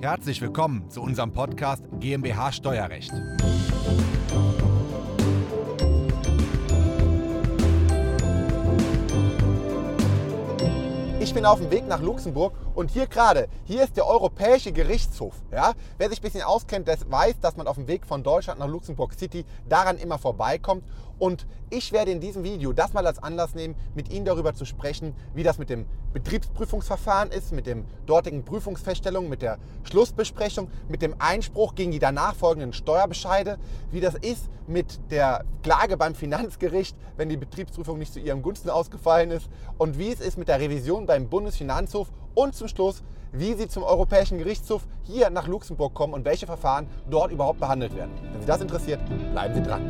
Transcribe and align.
Herzlich 0.00 0.40
willkommen 0.40 0.88
zu 0.90 1.02
unserem 1.02 1.32
Podcast 1.32 1.82
GmbH 1.98 2.52
Steuerrecht. 2.52 3.10
Ich 11.28 11.34
bin 11.34 11.44
auf 11.44 11.60
dem 11.60 11.70
Weg 11.70 11.86
nach 11.86 12.00
Luxemburg 12.00 12.54
und 12.74 12.90
hier 12.90 13.06
gerade, 13.06 13.48
hier 13.64 13.84
ist 13.84 13.98
der 13.98 14.06
Europäische 14.06 14.72
Gerichtshof. 14.72 15.34
Ja? 15.52 15.74
Wer 15.98 16.08
sich 16.08 16.20
ein 16.20 16.22
bisschen 16.22 16.40
auskennt, 16.40 16.88
der 16.88 16.96
weiß, 17.06 17.38
dass 17.40 17.54
man 17.54 17.66
auf 17.66 17.76
dem 17.76 17.86
Weg 17.86 18.06
von 18.06 18.22
Deutschland 18.22 18.58
nach 18.58 18.66
Luxemburg 18.66 19.12
City 19.12 19.44
daran 19.68 19.98
immer 19.98 20.16
vorbeikommt. 20.16 20.84
Und 21.18 21.46
ich 21.68 21.92
werde 21.92 22.12
in 22.12 22.20
diesem 22.20 22.44
Video 22.44 22.72
das 22.72 22.94
mal 22.94 23.06
als 23.06 23.22
Anlass 23.22 23.54
nehmen, 23.54 23.74
mit 23.94 24.10
Ihnen 24.10 24.24
darüber 24.24 24.54
zu 24.54 24.64
sprechen, 24.64 25.14
wie 25.34 25.42
das 25.42 25.58
mit 25.58 25.68
dem 25.68 25.84
Betriebsprüfungsverfahren 26.14 27.30
ist, 27.30 27.52
mit 27.52 27.66
dem 27.66 27.84
dortigen 28.06 28.44
Prüfungsfeststellung, 28.44 29.28
mit 29.28 29.42
der 29.42 29.58
Schlussbesprechung, 29.82 30.70
mit 30.88 31.02
dem 31.02 31.14
Einspruch 31.18 31.74
gegen 31.74 31.90
die 31.90 31.98
danach 31.98 32.34
folgenden 32.36 32.72
Steuerbescheide, 32.72 33.58
wie 33.90 34.00
das 34.00 34.14
ist 34.14 34.48
mit 34.68 35.00
der 35.10 35.44
Klage 35.62 35.96
beim 35.96 36.14
Finanzgericht, 36.14 36.96
wenn 37.16 37.28
die 37.28 37.36
Betriebsprüfung 37.36 37.98
nicht 37.98 38.12
zu 38.12 38.20
Ihrem 38.20 38.42
Gunsten 38.42 38.70
ausgefallen 38.70 39.30
ist 39.30 39.48
und 39.78 39.98
wie 39.98 40.12
es 40.12 40.20
ist 40.20 40.38
mit 40.38 40.48
der 40.48 40.60
Revision 40.60 41.06
beim 41.18 41.28
Bundesfinanzhof 41.28 42.12
und 42.34 42.54
zum 42.54 42.68
Schluss, 42.68 43.02
wie 43.32 43.54
Sie 43.54 43.66
zum 43.66 43.82
Europäischen 43.82 44.38
Gerichtshof 44.38 44.86
hier 45.02 45.30
nach 45.30 45.48
Luxemburg 45.48 45.92
kommen 45.92 46.14
und 46.14 46.24
welche 46.24 46.46
Verfahren 46.46 46.86
dort 47.10 47.32
überhaupt 47.32 47.58
behandelt 47.58 47.96
werden. 47.96 48.12
Wenn 48.32 48.40
Sie 48.40 48.46
das 48.46 48.60
interessiert, 48.60 49.00
bleiben 49.32 49.54
Sie 49.54 49.62
dran. 49.62 49.82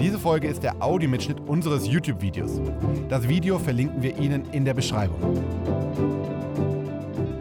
Diese 0.00 0.18
Folge 0.20 0.46
ist 0.46 0.62
der 0.62 0.80
Audiomitschnitt 0.80 1.40
unseres 1.48 1.86
YouTube-Videos. 1.86 2.60
Das 3.08 3.26
Video 3.26 3.58
verlinken 3.58 4.02
wir 4.02 4.16
Ihnen 4.18 4.48
in 4.52 4.64
der 4.64 4.74
Beschreibung. 4.74 5.18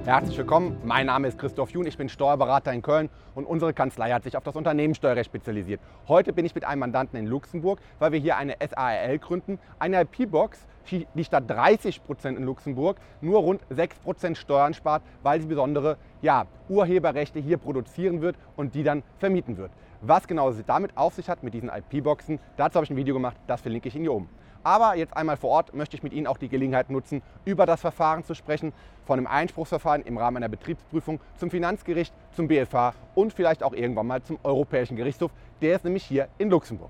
Herzlich 0.06 0.38
willkommen, 0.38 0.78
mein 0.84 1.08
Name 1.08 1.28
ist 1.28 1.40
Christoph 1.40 1.72
Jun, 1.72 1.88
ich 1.88 1.98
bin 1.98 2.10
Steuerberater 2.10 2.72
in 2.72 2.84
Köln 2.84 3.10
und 3.34 3.46
unsere 3.46 3.74
Kanzlei 3.74 4.12
hat 4.12 4.24
sich 4.24 4.38
auf 4.38 4.44
das 4.44 4.56
Unternehmenssteuerrecht 4.56 5.26
spezialisiert. 5.26 5.82
Heute 6.08 6.32
bin 6.32 6.46
ich 6.46 6.54
mit 6.54 6.64
einem 6.64 6.82
Mandanten 6.82 7.18
in 7.18 7.26
Luxemburg, 7.26 7.80
weil 7.98 8.12
wir 8.12 8.20
hier 8.20 8.38
eine 8.38 8.56
SARL 8.60 9.18
gründen, 9.18 9.58
eine 9.80 10.02
IP-Box, 10.02 10.68
die 10.92 11.24
statt 11.24 11.46
30 11.48 12.04
Prozent 12.04 12.38
in 12.38 12.44
Luxemburg 12.44 12.98
nur 13.20 13.40
rund 13.40 13.62
6 13.72 13.98
Prozent 13.98 14.38
Steuern 14.38 14.76
spart, 14.76 15.02
weil 15.24 15.42
sie 15.42 15.48
besondere 15.48 15.98
ja, 16.22 16.46
Urheberrechte 16.70 17.40
hier 17.40 17.58
produzieren 17.58 18.22
wird 18.22 18.36
und 18.56 18.76
die 18.76 18.84
dann 18.84 19.02
vermieten 19.18 19.58
wird. 19.58 19.72
Was 20.02 20.28
genau 20.28 20.50
es 20.50 20.64
damit 20.68 20.96
auf 20.96 21.16
sich 21.16 21.28
hat 21.30 21.42
mit 21.42 21.56
diesen 21.56 21.72
IP-Boxen, 21.72 22.38
dazu 22.58 22.76
habe 22.76 22.84
ich 22.84 22.92
ein 22.92 22.98
Video 22.98 23.16
gemacht, 23.16 23.38
das 23.48 23.62
verlinke 23.62 23.88
ich 23.88 23.96
Ihnen 23.96 24.04
hier 24.04 24.14
oben. 24.14 24.30
Aber 24.66 24.96
jetzt 24.96 25.16
einmal 25.16 25.38
vor 25.38 25.52
Ort 25.52 25.76
möchte 25.76 25.96
ich 25.96 26.02
mit 26.02 26.12
Ihnen 26.12 26.26
auch 26.26 26.40
die 26.40 26.50
Gelegenheit 26.50 26.90
nutzen, 26.90 27.22
über 27.46 27.68
das 27.68 27.82
Verfahren 27.82 28.24
zu 28.24 28.34
sprechen, 28.34 28.74
von 29.06 29.20
einem 29.20 29.28
Einspruchsverfahren 29.28 30.02
im 30.02 30.18
Rahmen 30.18 30.38
einer 30.38 30.50
Betriebsprüfung 30.50 31.20
zum 31.38 31.52
Finanzgericht, 31.52 32.12
zum 32.32 32.48
BFH 32.48 32.96
und 33.14 33.32
vielleicht 33.32 33.62
auch 33.62 33.74
irgendwann 33.74 34.08
mal 34.08 34.24
zum 34.24 34.40
Europäischen 34.42 34.98
Gerichtshof. 34.98 35.30
Der 35.62 35.76
ist 35.76 35.86
nämlich 35.86 36.04
hier 36.04 36.30
in 36.40 36.50
Luxemburg. 36.50 36.90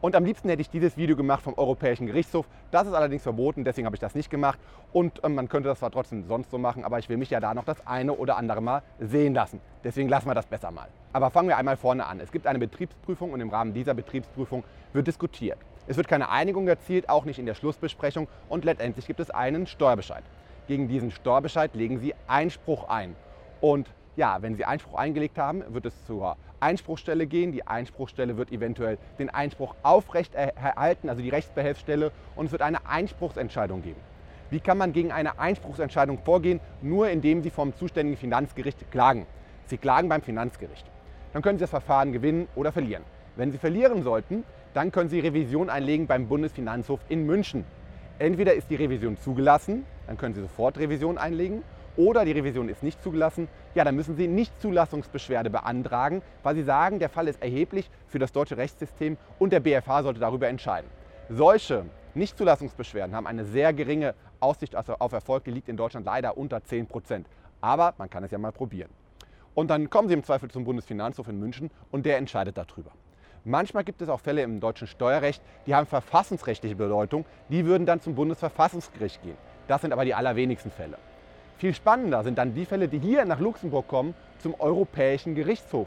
Und 0.00 0.14
am 0.14 0.24
liebsten 0.24 0.48
hätte 0.48 0.60
ich 0.60 0.70
dieses 0.70 0.96
Video 0.96 1.16
gemacht 1.16 1.42
vom 1.42 1.54
Europäischen 1.54 2.06
Gerichtshof. 2.06 2.46
Das 2.70 2.86
ist 2.86 2.92
allerdings 2.92 3.24
verboten, 3.24 3.64
deswegen 3.64 3.86
habe 3.86 3.96
ich 3.96 4.00
das 4.00 4.14
nicht 4.14 4.30
gemacht. 4.30 4.60
Und 4.92 5.24
äh, 5.24 5.28
man 5.28 5.48
könnte 5.48 5.68
das 5.68 5.80
zwar 5.80 5.90
trotzdem 5.90 6.28
sonst 6.28 6.52
so 6.52 6.58
machen, 6.58 6.84
aber 6.84 7.00
ich 7.00 7.08
will 7.08 7.16
mich 7.16 7.30
ja 7.30 7.40
da 7.40 7.54
noch 7.54 7.64
das 7.64 7.84
eine 7.88 8.12
oder 8.12 8.36
andere 8.36 8.60
Mal 8.60 8.82
sehen 9.00 9.34
lassen. 9.34 9.60
Deswegen 9.82 10.08
lassen 10.08 10.28
wir 10.28 10.34
das 10.34 10.46
besser 10.46 10.70
mal. 10.70 10.86
Aber 11.12 11.30
fangen 11.30 11.48
wir 11.48 11.56
einmal 11.56 11.76
vorne 11.76 12.06
an. 12.06 12.20
Es 12.20 12.30
gibt 12.30 12.46
eine 12.46 12.60
Betriebsprüfung 12.60 13.32
und 13.32 13.40
im 13.40 13.50
Rahmen 13.50 13.74
dieser 13.74 13.94
Betriebsprüfung 13.94 14.62
wird 14.92 15.08
diskutiert. 15.08 15.58
Es 15.88 15.96
wird 15.96 16.08
keine 16.08 16.30
Einigung 16.30 16.66
erzielt, 16.66 17.08
auch 17.08 17.24
nicht 17.24 17.38
in 17.38 17.46
der 17.46 17.54
Schlussbesprechung 17.54 18.26
und 18.48 18.64
letztendlich 18.64 19.06
gibt 19.06 19.20
es 19.20 19.30
einen 19.30 19.66
Steuerbescheid. 19.66 20.24
Gegen 20.66 20.88
diesen 20.88 21.12
Steuerbescheid 21.12 21.74
legen 21.74 22.00
Sie 22.00 22.14
Einspruch 22.26 22.88
ein. 22.88 23.14
Und 23.60 23.88
ja, 24.16 24.38
wenn 24.42 24.56
Sie 24.56 24.64
Einspruch 24.64 24.98
eingelegt 24.98 25.38
haben, 25.38 25.62
wird 25.68 25.86
es 25.86 26.04
zur 26.06 26.36
Einspruchstelle 26.58 27.26
gehen. 27.26 27.52
Die 27.52 27.66
Einspruchstelle 27.66 28.36
wird 28.36 28.50
eventuell 28.50 28.98
den 29.18 29.30
Einspruch 29.30 29.76
aufrecht 29.82 30.34
erhalten, 30.34 31.08
also 31.08 31.22
die 31.22 31.28
Rechtsbehelfsstelle, 31.28 32.10
und 32.34 32.46
es 32.46 32.52
wird 32.52 32.62
eine 32.62 32.86
Einspruchsentscheidung 32.86 33.82
geben. 33.82 34.00
Wie 34.50 34.60
kann 34.60 34.78
man 34.78 34.92
gegen 34.92 35.12
eine 35.12 35.38
Einspruchsentscheidung 35.38 36.18
vorgehen? 36.18 36.60
Nur 36.82 37.10
indem 37.10 37.42
Sie 37.42 37.50
vom 37.50 37.74
zuständigen 37.76 38.18
Finanzgericht 38.18 38.90
klagen. 38.90 39.26
Sie 39.66 39.76
klagen 39.76 40.08
beim 40.08 40.22
Finanzgericht. 40.22 40.86
Dann 41.32 41.42
können 41.42 41.58
Sie 41.58 41.62
das 41.64 41.70
Verfahren 41.70 42.12
gewinnen 42.12 42.48
oder 42.54 42.72
verlieren. 42.72 43.04
Wenn 43.36 43.52
Sie 43.52 43.58
verlieren 43.58 44.02
sollten, 44.02 44.44
dann 44.76 44.92
können 44.92 45.08
Sie 45.08 45.20
Revision 45.20 45.70
einlegen 45.70 46.06
beim 46.06 46.28
Bundesfinanzhof 46.28 47.00
in 47.08 47.24
München. 47.24 47.64
Entweder 48.18 48.52
ist 48.52 48.68
die 48.68 48.74
Revision 48.74 49.16
zugelassen, 49.16 49.86
dann 50.06 50.18
können 50.18 50.34
Sie 50.34 50.42
sofort 50.42 50.76
Revision 50.76 51.16
einlegen, 51.16 51.62
oder 51.96 52.26
die 52.26 52.32
Revision 52.32 52.68
ist 52.68 52.82
nicht 52.82 53.02
zugelassen, 53.02 53.48
ja, 53.74 53.84
dann 53.84 53.96
müssen 53.96 54.16
Sie 54.16 54.28
Nichtzulassungsbeschwerde 54.28 55.48
beantragen, 55.48 56.20
weil 56.42 56.56
Sie 56.56 56.62
sagen, 56.62 56.98
der 56.98 57.08
Fall 57.08 57.26
ist 57.26 57.42
erheblich 57.42 57.90
für 58.06 58.18
das 58.18 58.32
deutsche 58.32 58.58
Rechtssystem 58.58 59.16
und 59.38 59.50
der 59.54 59.60
BFH 59.60 60.02
sollte 60.02 60.20
darüber 60.20 60.48
entscheiden. 60.48 60.90
Solche 61.30 61.86
Nichtzulassungsbeschwerden 62.12 63.16
haben 63.16 63.26
eine 63.26 63.46
sehr 63.46 63.72
geringe 63.72 64.14
Aussicht 64.40 64.76
auf 64.76 65.12
Erfolg, 65.12 65.44
die 65.44 65.52
liegt 65.52 65.70
in 65.70 65.78
Deutschland 65.78 66.04
leider 66.04 66.36
unter 66.36 66.62
10 66.62 66.86
Prozent. 66.86 67.28
Aber 67.62 67.94
man 67.96 68.10
kann 68.10 68.24
es 68.24 68.30
ja 68.30 68.36
mal 68.36 68.52
probieren. 68.52 68.90
Und 69.54 69.70
dann 69.70 69.88
kommen 69.88 70.08
Sie 70.08 70.14
im 70.14 70.22
Zweifel 70.22 70.50
zum 70.50 70.64
Bundesfinanzhof 70.64 71.28
in 71.28 71.40
München 71.40 71.70
und 71.90 72.04
der 72.04 72.18
entscheidet 72.18 72.58
darüber. 72.58 72.90
Manchmal 73.48 73.84
gibt 73.84 74.02
es 74.02 74.08
auch 74.08 74.18
Fälle 74.18 74.42
im 74.42 74.58
deutschen 74.58 74.88
Steuerrecht, 74.88 75.40
die 75.68 75.74
haben 75.76 75.86
verfassungsrechtliche 75.86 76.74
Bedeutung. 76.74 77.24
Die 77.48 77.64
würden 77.64 77.86
dann 77.86 78.00
zum 78.00 78.16
Bundesverfassungsgericht 78.16 79.22
gehen. 79.22 79.36
Das 79.68 79.82
sind 79.82 79.92
aber 79.92 80.04
die 80.04 80.14
allerwenigsten 80.14 80.72
Fälle. 80.72 80.98
Viel 81.56 81.72
spannender 81.72 82.24
sind 82.24 82.38
dann 82.38 82.54
die 82.54 82.64
Fälle, 82.64 82.88
die 82.88 82.98
hier 82.98 83.24
nach 83.24 83.38
Luxemburg 83.38 83.86
kommen, 83.86 84.16
zum 84.40 84.58
Europäischen 84.58 85.36
Gerichtshof. 85.36 85.86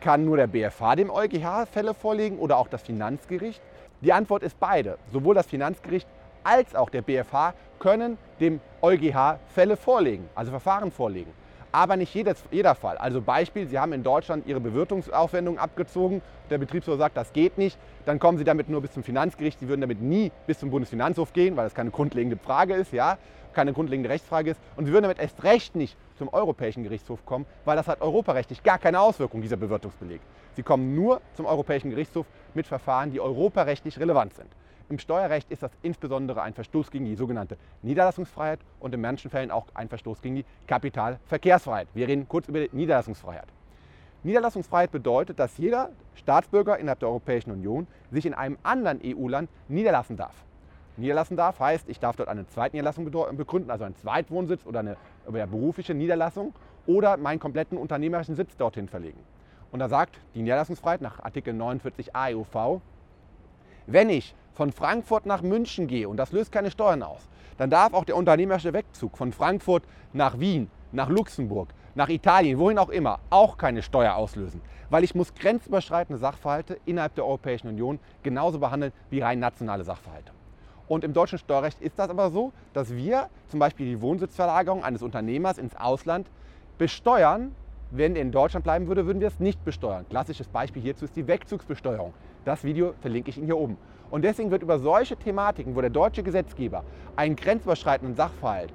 Kann 0.00 0.24
nur 0.24 0.36
der 0.36 0.48
BFH 0.48 0.96
dem 0.96 1.10
EuGH 1.12 1.66
Fälle 1.70 1.94
vorlegen 1.94 2.40
oder 2.40 2.56
auch 2.58 2.66
das 2.66 2.82
Finanzgericht? 2.82 3.62
Die 4.00 4.12
Antwort 4.12 4.42
ist 4.42 4.58
beide. 4.58 4.98
Sowohl 5.12 5.36
das 5.36 5.46
Finanzgericht 5.46 6.08
als 6.42 6.74
auch 6.74 6.90
der 6.90 7.02
BFH 7.02 7.54
können 7.78 8.18
dem 8.40 8.60
EuGH 8.82 9.38
Fälle 9.54 9.76
vorlegen, 9.76 10.28
also 10.34 10.50
Verfahren 10.50 10.90
vorlegen 10.90 11.32
aber 11.72 11.96
nicht 11.96 12.14
jedes, 12.14 12.42
jeder 12.50 12.74
Fall. 12.74 12.96
Also 12.98 13.20
Beispiel, 13.20 13.66
Sie 13.66 13.78
haben 13.78 13.92
in 13.92 14.02
Deutschland 14.02 14.46
Ihre 14.46 14.60
Bewirtungsaufwendungen 14.60 15.60
abgezogen, 15.60 16.22
der 16.50 16.58
Betriebshof 16.58 16.98
sagt, 16.98 17.16
das 17.16 17.32
geht 17.32 17.58
nicht, 17.58 17.78
dann 18.06 18.18
kommen 18.18 18.38
Sie 18.38 18.44
damit 18.44 18.68
nur 18.68 18.80
bis 18.80 18.92
zum 18.92 19.02
Finanzgericht, 19.02 19.60
Sie 19.60 19.68
würden 19.68 19.80
damit 19.80 20.00
nie 20.00 20.32
bis 20.46 20.58
zum 20.58 20.70
Bundesfinanzhof 20.70 21.32
gehen, 21.32 21.56
weil 21.56 21.64
das 21.64 21.74
keine 21.74 21.90
grundlegende 21.90 22.36
Frage 22.36 22.74
ist, 22.74 22.92
ja, 22.92 23.18
keine 23.52 23.72
grundlegende 23.72 24.08
Rechtsfrage 24.08 24.50
ist 24.50 24.60
und 24.76 24.86
Sie 24.86 24.92
würden 24.92 25.04
damit 25.04 25.18
erst 25.18 25.42
recht 25.42 25.74
nicht 25.76 25.96
zum 26.16 26.28
Europäischen 26.28 26.82
Gerichtshof 26.82 27.24
kommen, 27.24 27.46
weil 27.64 27.76
das 27.76 27.88
hat 27.88 28.00
europarechtlich 28.00 28.62
gar 28.62 28.78
keine 28.78 29.00
Auswirkung, 29.00 29.42
dieser 29.42 29.56
Bewirtungsbeleg. 29.56 30.20
Sie 30.54 30.62
kommen 30.62 30.94
nur 30.94 31.20
zum 31.34 31.46
Europäischen 31.46 31.90
Gerichtshof 31.90 32.26
mit 32.54 32.66
Verfahren, 32.66 33.12
die 33.12 33.20
europarechtlich 33.20 33.98
relevant 33.98 34.34
sind. 34.34 34.48
Im 34.90 34.98
Steuerrecht 34.98 35.48
ist 35.52 35.62
das 35.62 35.70
insbesondere 35.82 36.42
ein 36.42 36.52
Verstoß 36.52 36.90
gegen 36.90 37.04
die 37.04 37.14
sogenannte 37.14 37.56
Niederlassungsfreiheit 37.82 38.58
und 38.80 38.92
in 38.92 39.00
manchen 39.00 39.30
Fällen 39.30 39.52
auch 39.52 39.66
ein 39.72 39.88
Verstoß 39.88 40.20
gegen 40.20 40.34
die 40.34 40.44
Kapitalverkehrsfreiheit. 40.66 41.86
Wir 41.94 42.08
reden 42.08 42.26
kurz 42.28 42.48
über 42.48 42.58
die 42.58 42.70
Niederlassungsfreiheit. 42.72 43.46
Niederlassungsfreiheit 44.24 44.90
bedeutet, 44.90 45.38
dass 45.38 45.56
jeder 45.58 45.90
Staatsbürger 46.16 46.76
innerhalb 46.76 46.98
der 46.98 47.08
Europäischen 47.08 47.52
Union 47.52 47.86
sich 48.10 48.26
in 48.26 48.34
einem 48.34 48.58
anderen 48.64 49.00
EU-Land 49.04 49.48
niederlassen 49.68 50.16
darf. 50.16 50.34
Niederlassen 50.96 51.36
darf 51.36 51.60
heißt, 51.60 51.88
ich 51.88 52.00
darf 52.00 52.16
dort 52.16 52.28
eine 52.28 52.48
Zweitniederlassung 52.48 53.04
begründen, 53.04 53.70
also 53.70 53.84
einen 53.84 53.94
Zweitwohnsitz 53.94 54.66
oder 54.66 54.80
eine, 54.80 54.96
eine 55.28 55.46
berufliche 55.46 55.94
Niederlassung 55.94 56.52
oder 56.88 57.16
meinen 57.16 57.38
kompletten 57.38 57.78
unternehmerischen 57.78 58.34
Sitz 58.34 58.56
dorthin 58.56 58.88
verlegen. 58.88 59.20
Und 59.70 59.78
da 59.78 59.88
sagt 59.88 60.18
die 60.34 60.42
Niederlassungsfreiheit 60.42 61.00
nach 61.00 61.20
Artikel 61.20 61.54
49 61.54 62.16
AEUV, 62.16 62.80
wenn 63.92 64.10
ich 64.10 64.34
von 64.54 64.72
Frankfurt 64.72 65.26
nach 65.26 65.42
München 65.42 65.86
gehe 65.86 66.08
und 66.08 66.16
das 66.16 66.32
löst 66.32 66.52
keine 66.52 66.70
Steuern 66.70 67.02
aus, 67.02 67.28
dann 67.56 67.70
darf 67.70 67.92
auch 67.92 68.04
der 68.04 68.16
unternehmerische 68.16 68.72
Wegzug 68.72 69.16
von 69.16 69.32
Frankfurt 69.32 69.84
nach 70.12 70.38
Wien, 70.38 70.70
nach 70.92 71.08
Luxemburg, 71.08 71.68
nach 71.94 72.08
Italien, 72.08 72.58
wohin 72.58 72.78
auch 72.78 72.88
immer, 72.88 73.20
auch 73.30 73.58
keine 73.58 73.82
Steuer 73.82 74.14
auslösen. 74.14 74.60
Weil 74.88 75.04
ich 75.04 75.14
muss 75.14 75.34
grenzüberschreitende 75.34 76.18
Sachverhalte 76.18 76.78
innerhalb 76.84 77.14
der 77.14 77.26
Europäischen 77.26 77.68
Union 77.68 77.98
genauso 78.22 78.58
behandeln 78.58 78.92
wie 79.10 79.20
rein 79.20 79.38
nationale 79.38 79.84
Sachverhalte. 79.84 80.32
Und 80.88 81.04
im 81.04 81.12
deutschen 81.12 81.38
Steuerrecht 81.38 81.80
ist 81.80 81.98
das 81.98 82.10
aber 82.10 82.30
so, 82.30 82.52
dass 82.72 82.92
wir 82.94 83.28
zum 83.48 83.60
Beispiel 83.60 83.86
die 83.86 84.00
Wohnsitzverlagerung 84.00 84.82
eines 84.82 85.02
Unternehmers 85.02 85.58
ins 85.58 85.76
Ausland 85.76 86.28
besteuern. 86.78 87.54
Wenn 87.92 88.14
er 88.14 88.22
in 88.22 88.30
Deutschland 88.30 88.62
bleiben 88.62 88.86
würde, 88.86 89.06
würden 89.06 89.20
wir 89.20 89.26
es 89.26 89.40
nicht 89.40 89.64
besteuern. 89.64 90.06
Klassisches 90.08 90.46
Beispiel 90.46 90.80
hierzu 90.80 91.06
ist 91.06 91.16
die 91.16 91.26
Wegzugsbesteuerung. 91.26 92.14
Das 92.44 92.62
Video 92.62 92.94
verlinke 93.00 93.30
ich 93.30 93.36
Ihnen 93.36 93.46
hier 93.46 93.58
oben. 93.58 93.76
Und 94.10 94.22
deswegen 94.22 94.52
wird 94.52 94.62
über 94.62 94.78
solche 94.78 95.16
Thematiken, 95.16 95.74
wo 95.74 95.80
der 95.80 95.90
deutsche 95.90 96.22
Gesetzgeber 96.22 96.84
einen 97.16 97.34
grenzüberschreitenden 97.34 98.14
Sachverhalt 98.14 98.72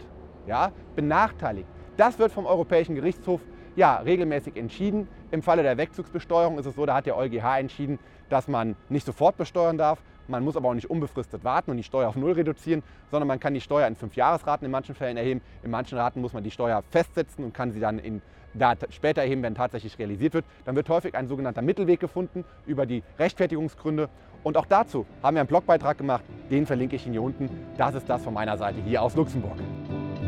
ja, 0.47 0.73
benachteiligt, 0.97 1.67
das 1.95 2.19
wird 2.19 2.33
vom 2.33 2.45
Europäischen 2.45 2.95
Gerichtshof 2.95 3.39
ja, 3.77 3.97
regelmäßig 3.97 4.57
entschieden. 4.57 5.07
Im 5.31 5.41
Falle 5.41 5.63
der 5.63 5.77
Wegzugsbesteuerung 5.77 6.59
ist 6.59 6.65
es 6.65 6.75
so, 6.75 6.85
da 6.85 6.95
hat 6.95 7.05
der 7.05 7.17
EuGH 7.17 7.59
entschieden, 7.59 7.99
dass 8.29 8.49
man 8.49 8.75
nicht 8.89 9.05
sofort 9.05 9.37
besteuern 9.37 9.77
darf. 9.77 10.03
Man 10.27 10.43
muss 10.43 10.55
aber 10.55 10.69
auch 10.69 10.73
nicht 10.73 10.89
unbefristet 10.89 11.43
warten 11.43 11.71
und 11.71 11.77
die 11.77 11.83
Steuer 11.83 12.09
auf 12.09 12.15
Null 12.15 12.33
reduzieren, 12.33 12.83
sondern 13.11 13.27
man 13.27 13.39
kann 13.39 13.53
die 13.53 13.61
Steuer 13.61 13.87
in 13.87 13.95
fünf 13.95 14.15
Jahresraten 14.15 14.65
in 14.65 14.71
manchen 14.71 14.95
Fällen 14.95 15.17
erheben. 15.17 15.41
In 15.63 15.71
manchen 15.71 15.97
Raten 15.97 16.21
muss 16.21 16.33
man 16.33 16.43
die 16.43 16.51
Steuer 16.51 16.83
festsetzen 16.89 17.43
und 17.43 17.53
kann 17.53 17.71
sie 17.71 17.79
dann 17.79 17.99
in 17.99 18.21
da 18.57 18.73
später 18.89 19.21
erheben, 19.21 19.43
wenn 19.43 19.55
tatsächlich 19.55 19.99
realisiert 19.99 20.33
wird. 20.33 20.45
Dann 20.63 20.75
wird 20.75 20.89
häufig 20.89 21.15
ein 21.15 21.27
sogenannter 21.27 21.61
Mittelweg 21.61 21.99
gefunden 21.99 22.45
über 22.65 22.85
die 22.85 23.03
Rechtfertigungsgründe. 23.19 24.09
Und 24.43 24.57
auch 24.57 24.65
dazu 24.65 25.05
haben 25.23 25.35
wir 25.35 25.41
einen 25.41 25.47
Blogbeitrag 25.47 25.97
gemacht, 25.97 26.23
den 26.49 26.65
verlinke 26.65 26.95
ich 26.95 27.05
Ihnen 27.05 27.13
hier 27.13 27.23
unten. 27.23 27.49
Das 27.77 27.95
ist 27.95 28.09
das 28.09 28.23
von 28.23 28.33
meiner 28.33 28.57
Seite 28.57 28.79
hier 28.81 29.01
aus 29.01 29.15
Luxemburg. 29.15 29.57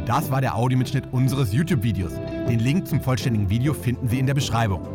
Das 0.07 0.31
war 0.31 0.39
der 0.39 0.55
Audiomitschnitt 0.55 1.03
unseres 1.11 1.51
YouTube-Videos. 1.51 2.13
Den 2.47 2.59
Link 2.59 2.87
zum 2.87 3.01
vollständigen 3.01 3.49
Video 3.49 3.73
finden 3.73 4.07
Sie 4.07 4.19
in 4.19 4.25
der 4.25 4.35
Beschreibung. 4.35 4.87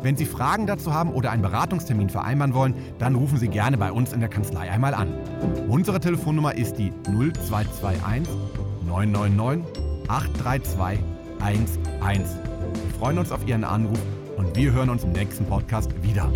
Wenn 0.00 0.16
Sie 0.16 0.24
Fragen 0.24 0.66
dazu 0.66 0.94
haben 0.94 1.12
oder 1.12 1.32
einen 1.32 1.42
Beratungstermin 1.42 2.08
vereinbaren 2.08 2.54
wollen, 2.54 2.74
dann 2.98 3.14
rufen 3.14 3.36
Sie 3.38 3.48
gerne 3.48 3.76
bei 3.76 3.92
uns 3.92 4.14
in 4.14 4.20
der 4.20 4.30
Kanzlei 4.30 4.70
einmal 4.70 4.94
an. 4.94 5.12
Unsere 5.68 6.00
Telefonnummer 6.00 6.54
ist 6.54 6.76
die 6.76 6.92
0221 7.04 8.26
999 8.86 9.82
832 10.08 11.04
11. 11.46 11.78
Wir 12.08 12.98
freuen 12.98 13.18
uns 13.18 13.32
auf 13.32 13.46
Ihren 13.46 13.64
Anruf 13.64 14.00
und 14.38 14.56
wir 14.56 14.72
hören 14.72 14.88
uns 14.88 15.04
im 15.04 15.12
nächsten 15.12 15.44
Podcast 15.44 15.90
wieder. 16.02 16.30